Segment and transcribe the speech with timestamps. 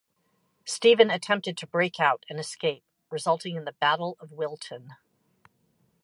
[0.65, 4.95] Stephen attempted to break out and escape, resulting in the Battle of Wilton.